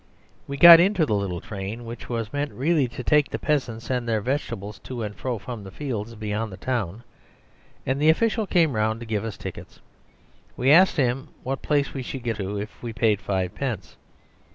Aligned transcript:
We 0.47 0.57
got 0.57 0.79
into 0.79 1.05
the 1.05 1.13
little 1.13 1.41
train, 1.41 1.85
which 1.85 2.09
was 2.09 2.33
meant 2.33 2.51
really 2.53 2.87
to 2.87 3.03
take 3.03 3.29
the 3.29 3.37
peasants 3.37 3.91
and 3.91 4.09
their 4.09 4.19
vegetables 4.19 4.79
to 4.79 5.03
and 5.03 5.15
fro 5.15 5.37
from 5.37 5.61
their 5.61 5.71
fields 5.71 6.15
beyond 6.15 6.51
the 6.51 6.57
town, 6.57 7.03
and 7.85 8.01
the 8.01 8.09
official 8.09 8.47
came 8.47 8.73
round 8.75 8.99
to 9.01 9.05
give 9.05 9.23
us 9.23 9.37
tickets. 9.37 9.79
We 10.57 10.71
asked 10.71 10.97
him 10.97 11.27
what 11.43 11.61
place 11.61 11.93
we 11.93 12.01
should 12.01 12.23
get 12.23 12.37
to 12.37 12.57
if 12.57 12.81
we 12.81 12.93
paid 12.93 13.21
fivepence. 13.21 13.95